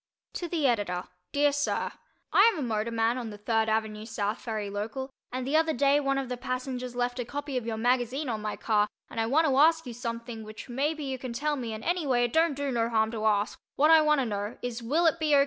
To 0.33 0.47
the 0.47 0.65
Editor: 0.65 1.03
Dear 1.31 1.51
Sir: 1.51 1.91
I 2.33 2.49
am 2.51 2.57
a 2.57 2.63
motorman 2.67 3.19
on 3.19 3.29
the 3.29 3.37
Third 3.37 3.69
Ave. 3.69 4.03
South 4.05 4.41
Ferry 4.41 4.67
local, 4.67 5.11
and 5.31 5.45
the 5.45 5.55
other 5.55 5.73
day 5.73 5.99
one 5.99 6.17
of 6.17 6.27
the 6.27 6.37
passengers 6.37 6.95
left 6.95 7.19
a 7.19 7.23
copy 7.23 7.55
of 7.55 7.67
your 7.67 7.77
magazine 7.77 8.27
on 8.27 8.41
my 8.41 8.55
car 8.55 8.87
and 9.11 9.19
I 9.19 9.27
want 9.27 9.45
to 9.45 9.55
ask 9.57 9.85
you 9.85 9.93
something 9.93 10.43
which 10.43 10.67
maybe 10.69 11.03
you 11.03 11.19
can 11.19 11.33
tell 11.33 11.55
me 11.55 11.71
and 11.71 11.83
anyway 11.83 12.23
it 12.23 12.33
don't 12.33 12.55
do 12.55 12.71
no 12.71 12.89
harm 12.89 13.11
to 13.11 13.25
ask 13.27 13.59
what 13.75 13.91
I 13.91 14.01
want 14.01 14.21
to 14.21 14.25
know 14.25 14.57
is 14.63 14.81
will 14.81 15.05
it 15.05 15.19
be 15.19 15.35
O. 15.35 15.39